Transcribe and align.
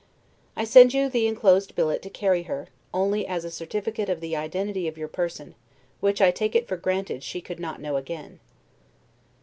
I 0.55 0.63
send 0.63 0.95
you 0.95 1.09
the 1.09 1.27
inclosed 1.27 1.75
billet 1.75 2.01
to 2.01 2.09
carry 2.09 2.41
her, 2.49 2.69
only 2.91 3.27
as 3.27 3.45
a 3.45 3.51
certificate 3.51 4.09
of 4.09 4.19
the 4.19 4.35
identity 4.35 4.87
of 4.87 4.97
your 4.97 5.07
person, 5.07 5.53
which 5.99 6.19
I 6.23 6.31
take 6.31 6.55
it 6.55 6.67
for 6.67 6.75
granted 6.75 7.21
she 7.21 7.39
could 7.39 7.59
not 7.59 7.79
know 7.79 7.97
again. 7.97 8.39